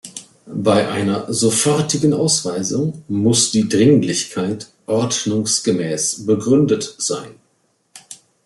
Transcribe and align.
Bei 0.55 0.89
einer 0.89 1.31
sofortigen 1.31 2.13
Ausweisung 2.13 3.03
muss 3.07 3.51
die 3.51 3.69
Dringlichkeit 3.69 4.67
ordnungsgemäß 4.87 6.25
begründet 6.25 6.95
sein. 6.97 7.35